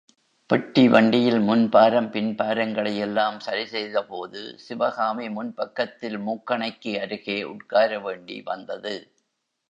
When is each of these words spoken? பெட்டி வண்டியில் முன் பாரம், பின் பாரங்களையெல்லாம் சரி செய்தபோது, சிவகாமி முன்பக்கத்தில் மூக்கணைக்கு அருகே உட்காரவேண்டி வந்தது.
பெட்டி 0.49 0.83
வண்டியில் 0.87 1.39
முன் 1.39 1.69
பாரம், 1.69 2.07
பின் 2.11 2.31
பாரங்களையெல்லாம் 2.35 3.37
சரி 3.39 3.65
செய்தபோது, 3.65 4.41
சிவகாமி 4.57 5.27
முன்பக்கத்தில் 5.29 6.17
மூக்கணைக்கு 6.19 6.93
அருகே 7.01 7.43
உட்காரவேண்டி 7.43 8.43
வந்தது. 8.43 8.95